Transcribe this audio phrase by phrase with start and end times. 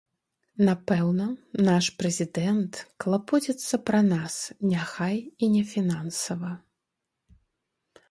[0.69, 1.27] Напэўна,
[1.67, 2.73] наш прэзідэнт
[3.05, 4.41] клапоціцца пра нас,
[4.75, 6.51] няхай і не фінансава.